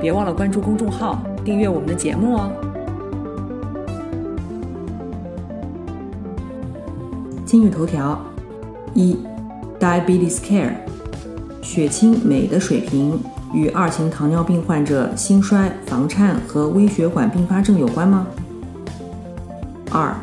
[0.00, 2.50] 别忘了关注公众号，订阅我们的节目哦。
[7.44, 8.20] 今日头条：
[8.92, 9.16] 一
[9.80, 10.72] ，Diabetes Care，
[11.62, 13.18] 血清镁的水平
[13.54, 18.26] 与二型糖尿病患者心衰、房颤和微血管并发症有关吗？
[19.90, 20.14] 二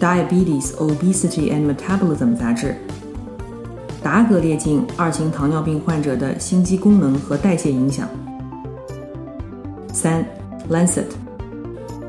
[0.00, 2.76] ，Diabetes, Obesity and Metabolism 杂志，
[4.02, 8.08] 达格列净二型糖尿病患者的心肌功能和代谢影响。
[10.00, 10.24] 三
[10.70, 11.06] ，Lancet，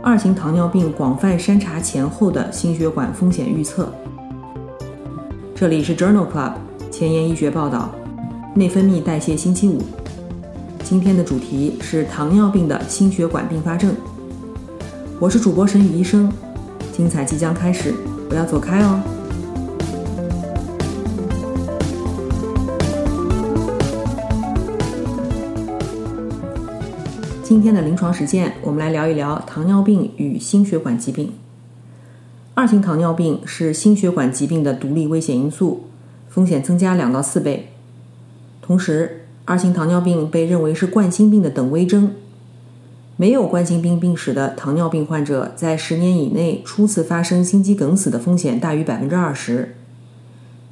[0.04, 3.92] 二型糖尿病广泛筛查前后的心血管风险预测。
[5.56, 6.52] 这里是 Journal Club
[6.92, 7.90] 前沿医学报道，
[8.54, 9.82] 内分泌代谢星期五。
[10.84, 13.92] 今天的主题是糖尿病的心血管并发症。
[15.20, 16.32] 我是主播沈宇医生，
[16.96, 17.96] 精彩即将开始，
[18.30, 19.02] 不要走开哦。
[27.50, 31.34] 今天的临床实践，我们来聊一聊糖尿病与心血管疾病。
[32.54, 35.86] 二型糖尿病是心血管疾病的独立危险因素，
[36.30, 37.72] 风险增加两到四倍。
[38.62, 42.12] 同时，二型糖尿病被认为是冠心病的等危征。
[43.18, 49.74] 没有冠心病病史的糖尿病患者，在十年以内初次发生心肌梗死的风险大于百分之二十。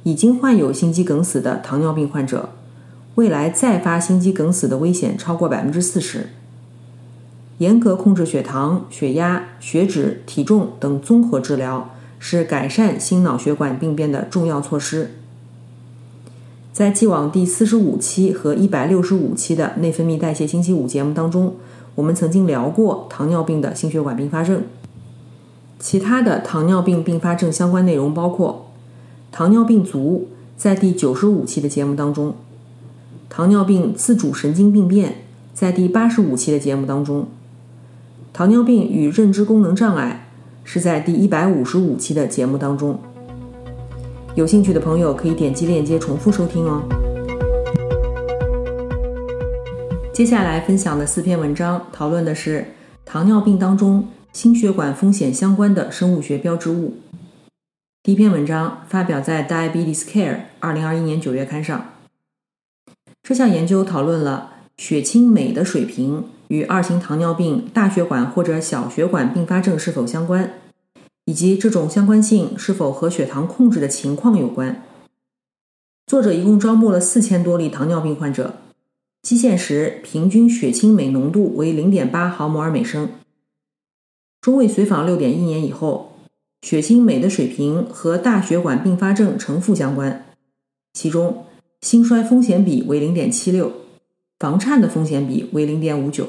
[0.04, 2.50] 已经患有心肌梗死的糖尿病患者，
[3.16, 6.28] 未来再发心肌梗死的危险超过百分之四十。
[7.58, 15.10] 严格控制血糖、血压、血脂、体重等综合治疗是改善心脑血管病变的重要措施。
[16.72, 21.56] 在既往第四十五期和一百六十五期的内分泌代谢星期五节目当中，
[21.96, 24.62] 我们曾经聊过糖尿病的心血管并发症。
[25.80, 28.70] 其他的糖尿病并发症相关内容包括
[29.32, 32.32] 糖尿病足，在第九十五期的节目当中；
[33.28, 37.26] 糖尿病自主神经病变，在第八十五期的节目当中。
[38.38, 40.28] 糖尿病与认知功能障碍
[40.62, 42.96] 是在第一百五十五期的节目当中，
[44.36, 46.80] 有兴趣的朋友可以点击链接重复收听哦。
[50.12, 52.64] 接下来分享的四篇文章讨论的是
[53.04, 56.94] 糖尿病当中心血管风险相关的生物学标志物。
[58.04, 61.86] 第一篇文章发表在《Diabetes Care》二零二一年九月刊上。
[63.24, 66.26] 这项研究讨论了血清镁的水平。
[66.48, 70.54] 与二型糖尿病大血管或者小血管并发症是否相关，
[71.26, 74.82] 以及这种相关性是否和血糖控制的情况有关。
[76.06, 78.54] 作者一共招募了四千多例糖尿病患者，
[79.22, 83.10] 基线时平均血清镁浓度为零点八毫摩尔每升。
[84.40, 86.16] 中位随访六点一年以后，
[86.62, 90.24] 血清镁的水平和大血管并发症呈负相关，
[90.94, 91.44] 其中
[91.82, 93.70] 心衰风险比为零点七六。
[94.38, 96.28] 房颤的风险比为零点五九。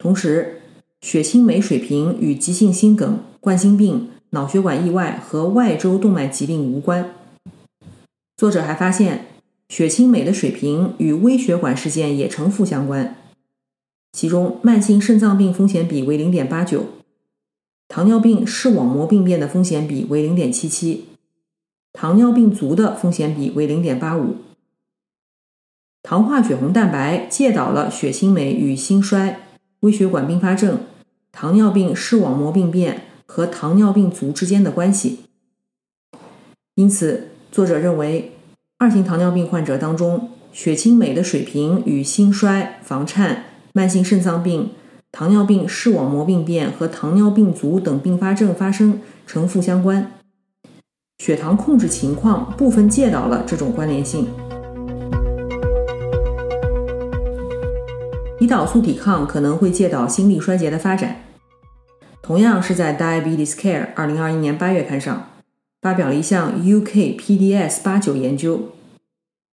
[0.00, 0.62] 同时，
[1.02, 7.14] 血清酶水平与急性心梗、冠心病、脑血管意外和外周动脉疾病无关。
[8.34, 9.26] 作者还发现，
[9.68, 13.14] 血清酶的水平与微血管事件也呈负相关。
[14.12, 16.86] 其中，慢性肾脏病风险比为零点八九，
[17.86, 21.08] 糖尿病视网膜病变的风险比为零点七七，
[21.92, 24.36] 糖尿病足的风险比为零点八五。
[26.02, 29.49] 糖化血红蛋白介导了血清酶与心衰、
[29.80, 30.80] 微血管并发症、
[31.32, 35.20] 糖尿病视网膜病变和糖尿病足之间的关系。
[36.74, 38.32] 因此，作者认为，
[38.78, 44.70] 二型糖尿病患者当中，血清镁的水平与心衰、房颤、慢性肾脏病、
[45.12, 50.12] 糖尿病视网膜病变和糖尿病足等并发症发生呈负相关。
[51.18, 54.26] 血糖控制情况部分介导了这种关联性。
[58.40, 61.24] 胰岛素抵抗可能会介导心力衰竭的发展。
[62.22, 65.28] 同样是在《Diabetes Care》二零二一年八月刊上
[65.82, 68.70] 发表了一项 UK-PDS 八九研究，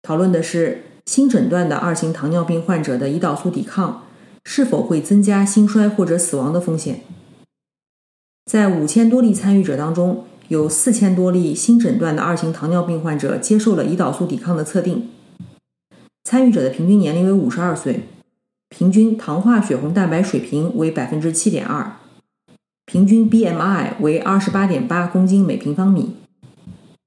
[0.01, 4.03] 讨论的是新诊断的二型糖尿病患者的胰岛素抵抗
[4.45, 7.01] 是否会增加心衰或者死亡的风险。
[8.45, 15.09] 在五千多例参与者当中，有四千多例新诊断的二型糖尿病患者接受了胰岛素抵抗的测定。
[16.23, 18.03] 参与者的平均年龄为五十二岁。
[18.69, 21.93] 平均糖化血红蛋白水平为百分之七点二，
[22.85, 26.15] 平均 BMI 为二十八点八公斤每平方米，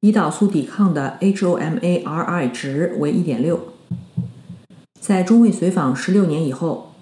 [0.01, 3.75] 胰岛素抵抗的 HOMA-RI 值为一点六。
[4.99, 6.93] 在中卫随访十六年以后，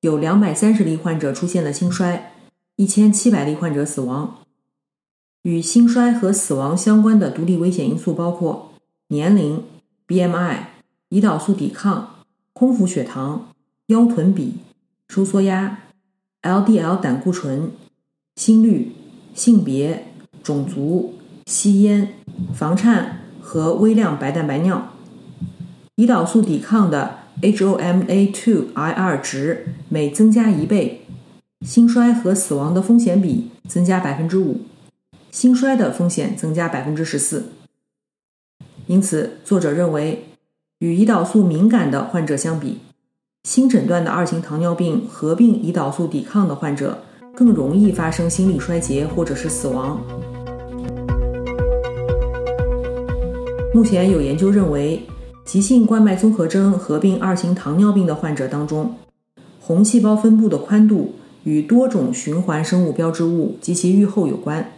[0.00, 2.32] 有两百三十例患者出现了心衰，
[2.76, 4.38] 一千七百例患者死亡。
[5.42, 8.72] 与心衰和死亡相关的独立危险因素包括
[9.08, 9.62] 年龄、
[10.08, 10.56] BMI、
[11.10, 13.48] 胰岛素抵抗、空腹血糖。
[13.88, 14.54] 腰臀比、
[15.08, 15.78] 收缩压、
[16.42, 17.70] LDL 胆固醇、
[18.34, 18.90] 心率、
[19.32, 20.08] 性别、
[20.42, 21.14] 种族、
[21.46, 22.14] 吸烟、
[22.52, 24.92] 房颤和微量白蛋白尿。
[25.94, 31.02] 胰岛素抵抗的 HOMA2IR 值每增加一倍，
[31.60, 34.62] 心衰和死亡的风险比增加百分之五，
[35.30, 37.52] 心衰的风险增加百分之十四。
[38.88, 40.24] 因此，作者认为，
[40.80, 42.80] 与胰岛素敏感的患者相比，
[43.46, 46.98] 新诊断的二型糖尿病合并胰岛素抵抗的患者
[47.32, 50.00] 更容易发生心力衰竭或者是死亡。
[53.72, 55.00] 目前有研究认为，
[55.44, 58.96] 急性冠脉综合征合并二型糖尿病的患者当中，
[59.60, 61.14] 红细胞分布的宽度
[61.44, 64.72] 与多种循环生物标志物及其预后有关。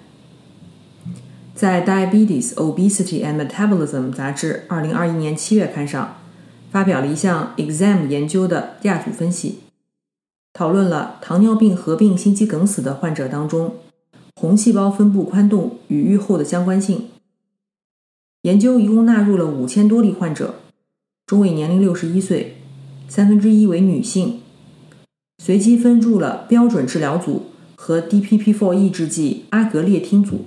[1.55, 6.17] 在《Diabetes, Obesity and Metabolism》杂志二零二一年七月刊上。
[6.71, 9.61] 发表了一项 exam 研究的亚组分析，
[10.53, 13.77] 讨论了糖尿病合并心肌梗死的患者当中
[14.35, 17.09] 红细胞分布宽度与预后的相关性。
[18.43, 20.57] 研究一共纳入了五千多例患者，
[21.27, 22.59] 中位年龄六十一岁，
[23.09, 24.41] 三分之一为女性，
[25.39, 30.45] 随机分入了标准治疗组和 DPP-4 抑制剂阿格列汀组。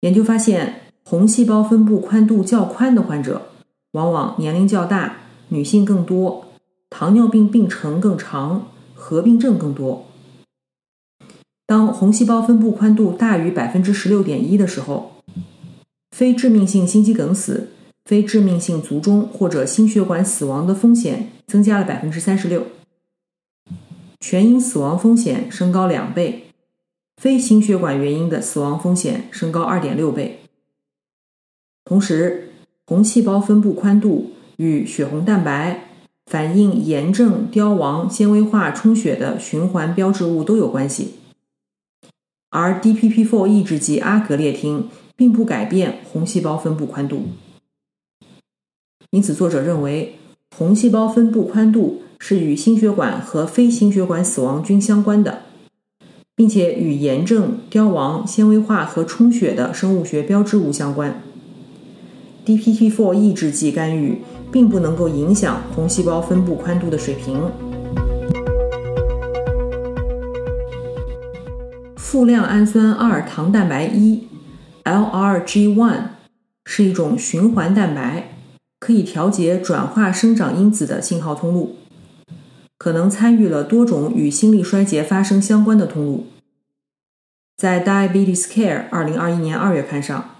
[0.00, 3.48] 研究发现，红细胞分布宽度较宽的患者。
[3.94, 5.18] 往往年龄较大，
[5.48, 6.48] 女性更多，
[6.90, 10.06] 糖尿病病程更长，合并症更多。
[11.64, 15.12] 当红细胞分布宽度大于百分之十六点一的时候，
[16.10, 17.70] 非致命性心肌梗死、
[18.04, 22.66] 非致命性卒中或者心血管死亡的风险增加了百分之三十六，
[24.18, 26.46] 全因死亡风险升高两倍，
[27.16, 30.40] 非心血管原因的死亡风险升高二点六倍。
[31.84, 32.53] 同时，
[32.86, 35.88] 红细胞分布宽度与血红蛋白、
[36.26, 41.14] 反映炎症、凋亡、纤维化、充血的循环标志物都有关系，
[42.50, 47.22] 而 DPP-4 抑制剂阿格列汀并不改变红细胞分布宽度。
[49.10, 50.16] 因此，作者认为
[50.54, 55.44] 红细胞分布宽度是与心血管和非心血管死亡均相关的，
[56.36, 61.22] 并且与炎症、凋亡、纤维化和充血的生物学标志物相关。
[62.44, 64.20] DPP-4 抑制剂干预
[64.52, 67.50] 并不能够影响红细胞分布宽度的水平。
[71.96, 74.28] 富量氨酸二糖蛋白一
[74.84, 76.00] （LRG1）
[76.66, 78.28] 是一种循环蛋白，
[78.78, 81.76] 可以调节转化生长因子的信号通路，
[82.78, 86.26] 可能参与了多种与心力衰竭发生相关的通路。
[87.56, 90.36] 在《Diabetes Care》二零二一年二月刊上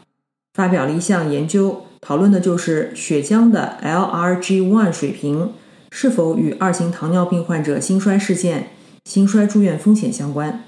[0.53, 1.87] 发表了一项研究。
[2.05, 5.55] 讨论的就是血浆的 LRG1 水平
[5.90, 8.73] 是否与二型糖尿病患者心衰事件、
[9.07, 10.64] 心衰住院风险相关。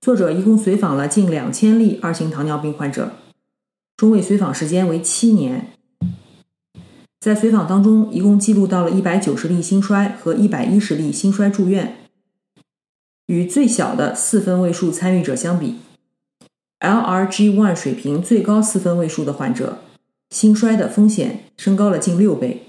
[0.00, 3.14] 作者一共随访了近两千例二型糖尿病患者，
[3.96, 5.72] 中位随访时间为七年。
[7.18, 11.96] 在随访当中，一共记录到了一百九十例心衰和一百一十例心衰住院。
[13.26, 15.80] 与最小的四分位数参与者相比。
[16.80, 19.80] LRG1 水平最高四分位数的患者，
[20.30, 22.62] 心衰的风险升高了近六倍，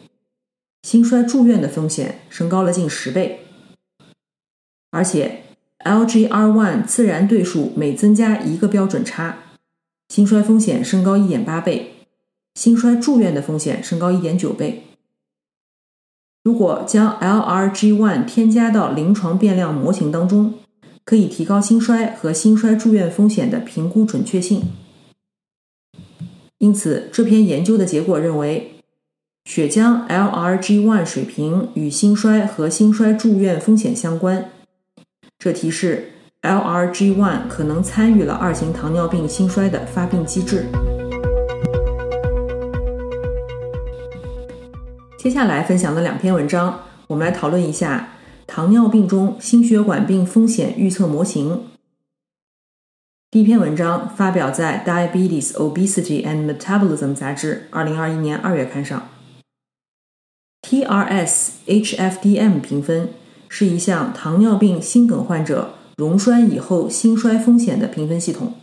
[0.81, 3.45] 心衰住院的风险升高了近十倍。
[4.89, 5.43] 而且
[5.85, 9.37] ，LGR1 自然对数每增加一个标准差，
[10.09, 11.93] 心衰风险升高一点八倍，
[12.55, 14.83] 心衰住院的风险升高一点九倍。
[16.43, 20.55] 如果将 LRG1 添加到临床变量模型当中，
[21.05, 24.63] 可以提高心衰和心衰住院风险的评估准确性。
[26.61, 28.75] 因此，这篇研究的结果认为，
[29.45, 34.51] 血浆 LRG1 水平与心衰和心衰住院风险相关。
[35.39, 36.11] 这提示
[36.43, 40.67] LRG1 可能参与了二型糖尿病心衰的发病机制。
[45.17, 48.09] 接下来分享的两篇文章，我们来讨论一下。
[48.45, 51.70] 糖尿病中心血管病风险预测模型。
[53.31, 59.07] 第一篇文章发表在《Diabetes, Obesity and Metabolism》杂志二零二一年二月刊上
[60.67, 63.13] ，TRS-HFDM 评分
[63.47, 68.55] 是一项糖尿病心梗患者溶栓以后心衰风险的评分系统。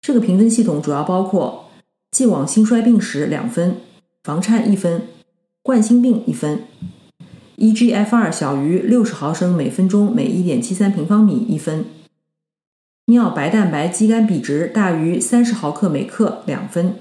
[0.00, 1.70] 这个评分系统主要包括
[2.10, 3.76] 既往心衰病史两分，
[4.24, 5.02] 房颤一分，
[5.62, 6.64] 冠心病一分
[7.58, 11.84] ，eGFR 小于六十毫升每分钟每一点七三平方米一分，
[13.06, 16.94] 尿白蛋白肌酐比值大于三十毫克每克两分。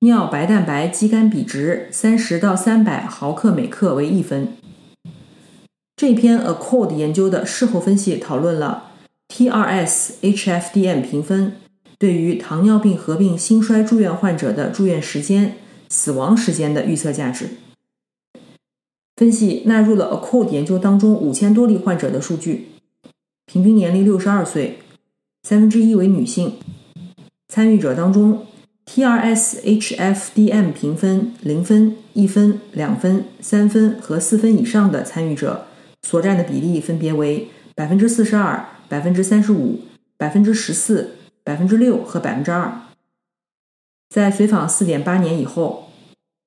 [0.00, 4.48] 尿白蛋白肌酐比值三十到三百毫克每克为一分。
[5.94, 8.90] 这篇 Accord 研究的事后分析讨论了
[9.28, 11.52] TRS-HFDM 评分
[11.96, 15.54] 对于糖尿病合并心衰住院患者的住院时间、
[15.88, 17.50] 死亡时间的预测价值。
[19.14, 22.69] 分析纳入了 Accord 研究当中五千多例患者的数据，
[23.52, 24.78] 平均年龄六十二岁，
[25.42, 26.56] 三分之一为女性。
[27.48, 28.46] 参与者当中。
[28.86, 35.66] TRS-HFDM 评分零分、一分、两分、三分和四分以上的参与者
[36.02, 39.80] 所占的比例分别为百分之四十二、百分之三十五、
[40.16, 42.82] 百分之十四、百分之六和百分之二。
[44.08, 45.90] 在随访四点八年以后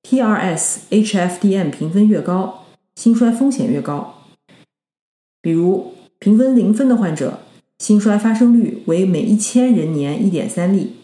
[0.02, 4.26] ，TRS-HFDM 评分越高，心衰风险越高。
[5.40, 5.93] 比如，
[6.24, 7.40] 评分零分的患者，
[7.78, 10.94] 心衰发生率为每一千人年一点三例。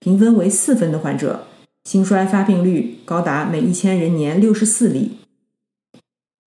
[0.00, 1.46] 评分为四分的患者，
[1.84, 5.12] 心衰发病率高达每一千人年六十四例，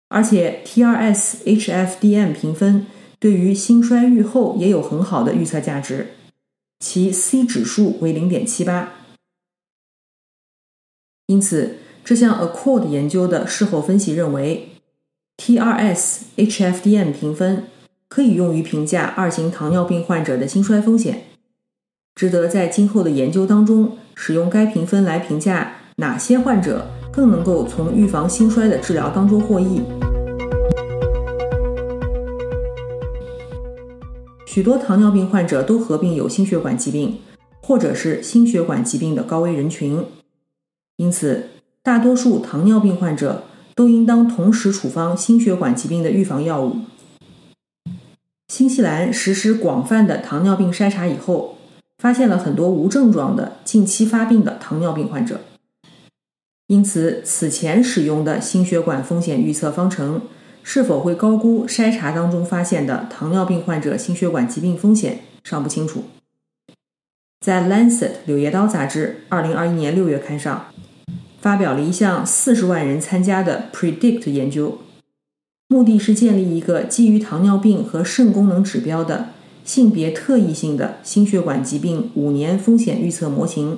[0.09, 2.85] 而且 TRS-HFDM 评分
[3.17, 6.15] 对于心衰预后也有很好的预测价值，
[6.79, 8.91] 其 C 指数为零点七八。
[11.27, 14.68] 因此，这项 Accord 研究的事后分析认为
[15.39, 17.63] ，TRS-HFDM 评分
[18.09, 21.23] 可以用于评价二型糖尿病患者的心衰风险。
[22.13, 29.81] 值得在今后的研究当中使用该评分来评价哪些患者更能够从预防心衰的治疗当中获益。
[34.45, 37.19] 许多糖尿病患者都合并有心血管疾病，
[37.61, 40.03] 或者是心血管疾病的高危人群，
[40.97, 41.47] 因此
[41.81, 43.45] 大多数糖尿病患者
[43.79, 46.81] 都应当同时处方心血管疾病的预防药物。
[48.49, 51.55] 新西兰实施广泛的糖尿病筛查以后。
[51.99, 55.41] 发现了很多无症状的近期发病的糖尿病患者，
[56.67, 60.21] 因此此前使用的心血管风险预测方程
[60.63, 66.05] 是否会高估筛查当中发现的糖尿病患者心血管疾病风险尚不清楚。
[67.41, 70.67] 在《Lancet》柳叶刀杂志二零二一年六月刊上，
[71.41, 74.79] 发表了一项四十万人参加的 Predict 研究，
[75.67, 79.29] 目的是建立一个基于糖尿病和肾功能指标的。
[79.65, 83.77] 性别特异性的心血管疾病五年风险预测模型，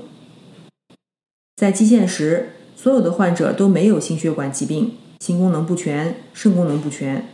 [1.57, 7.27] 在基线时，所有的患者都没有心血管疾病、心功能不全、肾功能不全。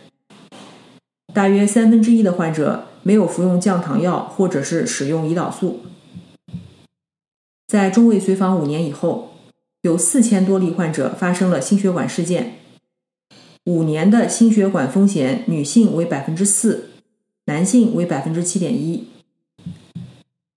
[1.36, 5.82] 大约三分之一的患者没有服用降糖药或者是使用胰岛素。
[7.68, 9.34] 在中位随访五年以后，
[9.82, 12.60] 有四千多例患者发生了心血管事件。
[13.66, 16.90] 五年的心血管风险，女性为百分之四。
[17.46, 19.08] 男性为百分之七点一。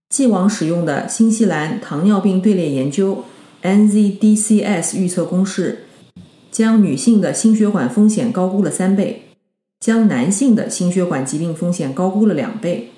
[0.09, 3.25] 既往使用的新西兰糖尿病队列研究
[3.63, 5.85] NZDCS 预测公式，
[6.51, 9.23] 将女性的心血管风险高估了三倍，
[9.79, 12.91] 将男性的心血管疾病风险高估了两倍。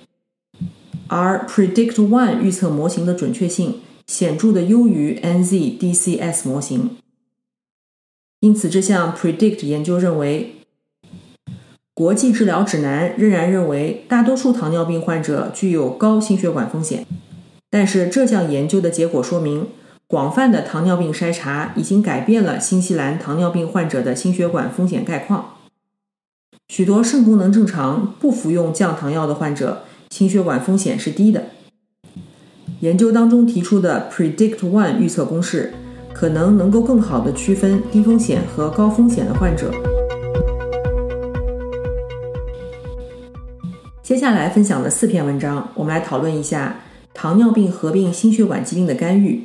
[1.09, 3.81] 而 Predict One 预测模型的准确性
[4.13, 6.99] 显著的优于 NZDCS 模型，
[8.41, 10.57] 因此这项 Predict 研究认为。
[11.95, 17.07] 国际治疗指南仍然认为，大多数糖尿病患者具有高心血管风险。
[17.71, 19.69] 但是，这项研究的结果说明，
[20.07, 25.57] 广泛的糖尿病筛查已经改变了新西兰糖尿病患者的心血管风险概况。
[26.69, 31.47] 许多肾功能正常、不服用降糖药的患者，心血管风险是低的。
[32.81, 35.73] 研究当中提出的 Predict One 预测公式，
[36.13, 39.73] 可能能够更好地区分低风险和高风险的患者。
[44.03, 46.81] 接下来分享的四篇文章，我们来讨论一下
[47.15, 49.45] 糖尿病合并心血管疾病的干预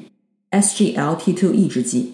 [0.52, 2.14] （SGLT2 抑制剂）。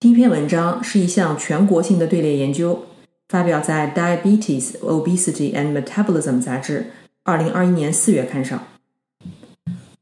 [0.00, 2.84] 第一篇文章是一项全国性的队列研究，
[3.28, 6.86] 发表在《Diabetes, Obesity and Metabolism》杂志
[7.24, 8.62] 二零二一年四月刊上。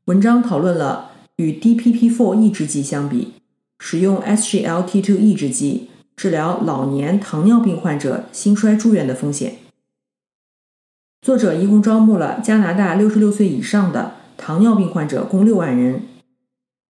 [0.06, 3.32] 文章讨论了与 DPP-4 抑制剂相比，
[3.80, 9.56] 使用 SGLT2 抑制剂治疗老年糖尿病患者心衰住院的风险。
[11.22, 16.02] 作者一共招募了加拿大六十六岁以上的糖尿病患者共六万人，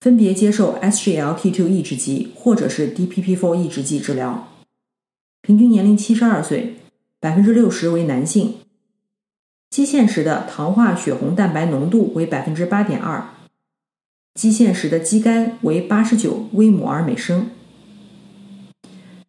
[0.03, 4.49] 分别接受 SGLT2 抑制剂或者是 DPP-4 抑制剂治疗，
[5.41, 6.75] 平均年龄七十二岁，
[7.19, 8.57] 百分之六十为男性，
[9.71, 13.23] 基线时的糖化血红蛋白浓度为百分之八点二，
[14.35, 17.51] 基线时的肌酐为八十九微摩尔每升。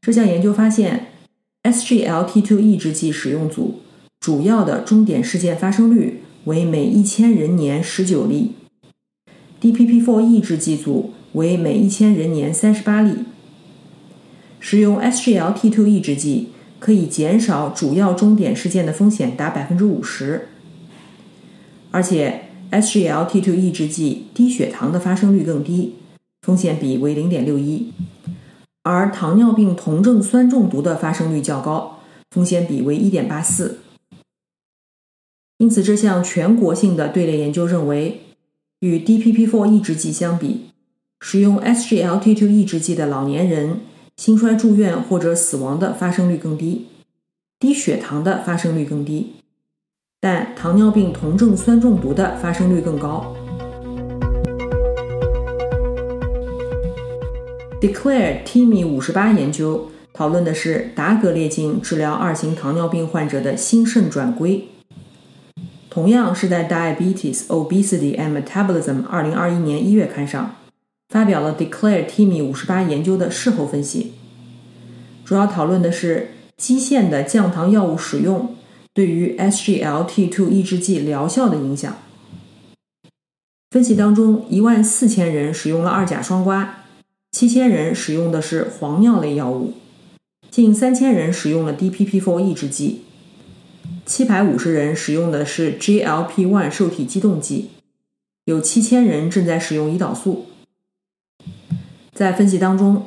[0.02, 1.08] 这项研究发现
[1.64, 3.82] ，SGLT2 抑制剂使用组
[4.20, 8.56] 主要的终点事件发生率为每一千人年十九例。
[9.62, 13.26] DPP-4 抑制剂组为每一千人年三十八例。
[14.62, 20.48] 使用 SGLT2 抑制剂可以减少主要终点事件的风险达百分之五十，
[21.92, 25.96] 而且 SGLT2 抑制剂低血糖的发生率更低，
[26.42, 27.92] 风险比为零点六一，
[28.84, 32.00] 而糖尿病酮症酸中毒的发生率较高，
[32.32, 33.80] 风险比为一点八四。
[35.58, 38.22] 因此，这项全国性的队列研究认为。
[38.82, 40.68] 与 DPP-4 抑制剂相比，
[41.20, 43.82] 使用 SGLT2 抑制剂的老年人，
[44.20, 46.88] 心衰住院或者死亡的发生率更低，
[47.58, 49.36] 低血糖的发生率更低，
[50.20, 53.34] 但糖尿病酮症酸中毒的发生率更高。
[57.80, 64.68] Declare TIMI 五十八研究讨论的是达格列净治疗二型糖尿病患者的心肾转归。
[65.90, 70.56] 同样是在《Diabetes, Obesity and Metabolism》二零二一年一月刊上
[71.10, 74.14] 发表了 Declare TIMI 五十八研究的事后分析，
[75.26, 78.56] 主要讨论的是基线的降糖药物使用
[78.94, 81.98] 对于 SGLT2 抑制剂疗效的影响。
[83.72, 86.68] 分析当中，一万四千人使用了二甲双胍，
[87.32, 89.74] 七千人使用的是磺脲类药物，
[90.52, 93.02] 近三千人使用了 DPP-4 抑制剂。
[94.06, 97.70] 七百五十人使用的是 GLP-1 受体激动剂，
[98.46, 100.46] 有七千人正在使用胰岛素。
[102.20, 103.06] 在分析当中，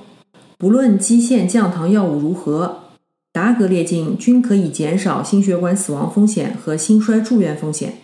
[0.56, 2.84] 不论基线降糖药物如何，
[3.30, 7.98] 达格列净均可以减少心血管死亡风险和心衰住院风险，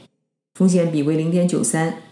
[0.53, 2.03] 风险比为零点九三。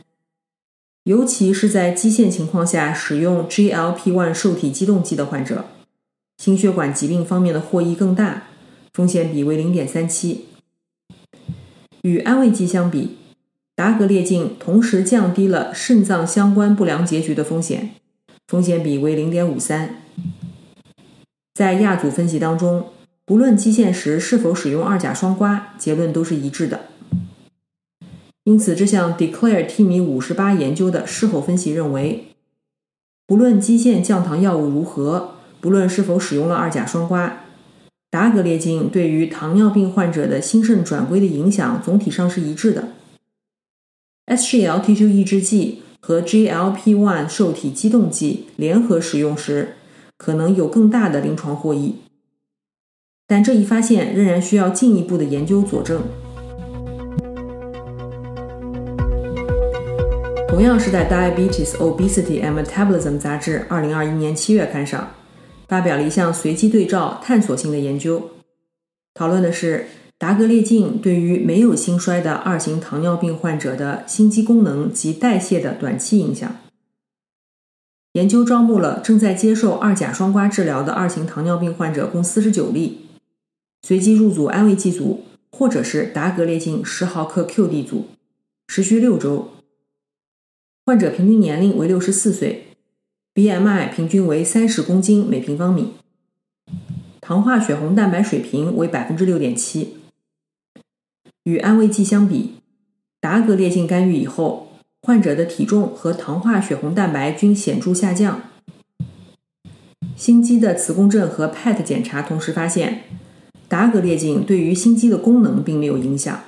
[1.04, 5.66] 尤其是在基线情况下使用 GLP-1 受体激动剂的患者，
[6.38, 8.44] 心血管疾病方面的获益更大，
[8.94, 10.46] 风险比为零点三七。
[12.00, 13.18] 与安慰剂相比，
[13.74, 17.90] 达格列净同时降低了肾脏相关不良结局的风险，
[18.46, 20.02] 风险比为零点五三。
[21.54, 22.90] 在亚组分析当中，
[23.24, 26.87] 不论基线时是否使用二甲双胍，结论都是一致的。
[28.44, 32.28] 因此，这项 DECLARE-T 米五十八研究的事后分析认为，
[33.26, 37.32] 不论基线降糖药物如何，不论是否使用了二甲双胍。
[38.09, 42.90] 达格列净对于糖尿病患者的心肾转归的影响总体上是一致的。
[44.26, 49.75] SGLT2 抑制剂和 GLP-1 受体激动剂联合使用时，
[50.16, 51.97] 可能有更大的临床获益，
[53.27, 56.03] 但这一发现仍然需要进一步的研究佐证。
[60.47, 65.11] 同样是在《Diabetes, Obesity and Metabolism》杂志二零二一年七月刊上。
[65.66, 68.31] 发表了一项随机对照探索性的研究，
[69.14, 69.87] 讨论的是
[70.18, 76.57] 达格列净对于没有心衰的二型糖尿病患者的心肌功能及代谢的短期影响。
[78.14, 83.02] 研究招募了正在接受二甲双胍治疗的二型糖尿病患者共四十九例，
[83.83, 88.07] 随机入组安慰剂组或者是达格列净十毫克 QD 组，
[88.66, 89.50] 持续六周。
[90.87, 92.62] 患者平均年龄为六十四岁。
[93.35, 95.92] BMI 平均为三十公斤每平方米，
[97.20, 99.95] 糖化血红蛋白水平为百分之六点七。
[101.46, 102.54] 与安慰剂相比，
[103.20, 108.42] 达格列净干预以后，患者的体重和糖化血红蛋白均显著下降。
[110.16, 113.04] 心肌的磁共振和 PET 检查同时发现，
[113.68, 116.40] 达格列净对于心肌的功能并没有影响，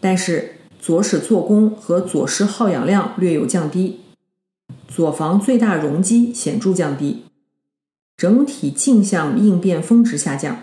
[0.00, 4.00] 但是左室做功和左室耗氧量略有降低。
[4.86, 7.24] 左房最大容积显著降低，
[8.18, 10.62] 整体径向应变峰值下降，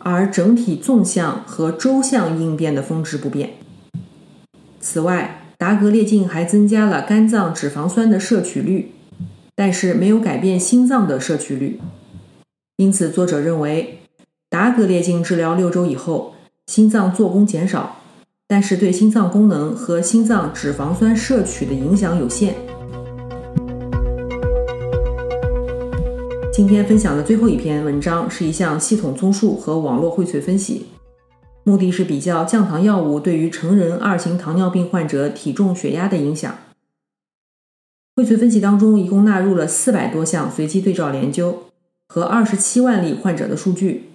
[0.00, 3.50] 而整体纵向和周向应变的峰值不变。
[4.80, 8.92] 此外，达格列净还增加了肝脏脂肪酸的摄取率，
[9.54, 11.78] 但是没有改变心脏的摄取率。
[12.76, 14.00] 因此，作者认为
[14.48, 16.34] 达格列净治疗六周以后，
[16.66, 17.98] 心脏做功减少，
[18.48, 22.54] 但是对心脏功能和心脏脂肪酸摄取的影响有限。
[26.60, 30.84] 今天分享的最后一篇文章是一项系统综述和网络荟萃分析，
[31.64, 36.54] 目的是比较降糖药物对于成人二型糖尿病患者体重、血压的影响。
[38.14, 41.62] 荟萃分析当中一共纳入了四百多项随机对照研究
[42.06, 44.10] 和二十七万例患者的数据，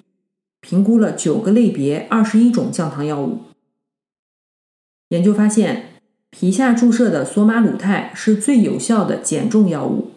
[0.61, 3.39] 评估了九个类别、二十一种降糖药物。
[5.09, 5.93] 研究发现，
[6.29, 10.11] 皮下注射的索马鲁肽是最有效的减重药物，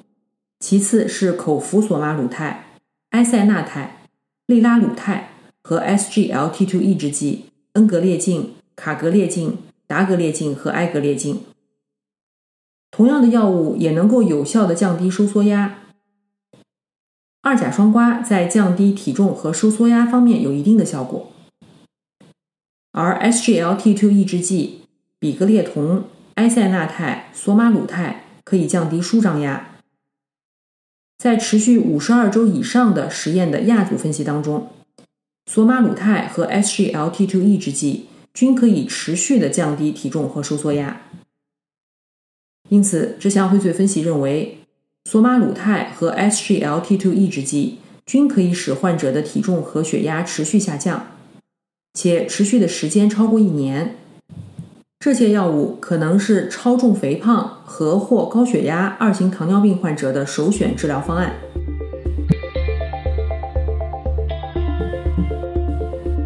[0.61, 2.66] 其次是口服索马鲁肽、
[3.11, 4.03] 埃塞纳肽、
[4.47, 5.31] 类拉鲁肽
[5.62, 11.42] 和 SGLT2 抑制剂恩格列净、卡格列净、达格列净和埃格列净。
[12.90, 15.79] 同样的药物也能够有效的降低收缩压。
[17.42, 21.31] 二甲双胍在降低体重和收缩压方面有一定的效果，
[22.92, 24.83] 而 SGLT2 抑制剂
[25.21, 29.78] 比格列酮、埃塞纳肽、索马鲁肽可以降低舒张压。
[31.19, 34.69] 在持续五十二周以上的实验的亚组分析当中，
[35.47, 41.03] 索马鲁肽和 SGLT2 抑制剂均可以持续的降低体重和收缩压。
[42.69, 44.59] 因此，这项荟萃分析认为，
[45.07, 51.09] 索马鲁肽和 SGLT2 抑制剂均可以使患者的体重和血压持续下降，
[51.95, 53.97] 且持续的时间超过一年。
[55.01, 61.33] 这些药物可能是超重肥胖和或高血压二型糖尿病患者的首选治疗方案。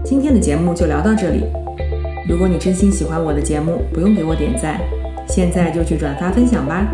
[0.02, 1.44] 今天的节目就聊到这里。
[2.26, 4.80] 如果你真心喜欢我的节目，不用给我点赞。
[5.28, 6.90] 现在就去转发分享吧，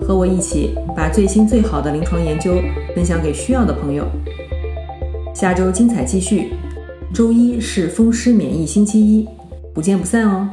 [0.00, 2.54] 和我一起把最新最好的临床研究
[2.94, 4.06] 分享给需要的朋友。
[5.34, 6.52] 下周精彩继续，
[7.12, 9.28] 周一是风湿免疫星期一，
[9.74, 10.48] 不见不散哦。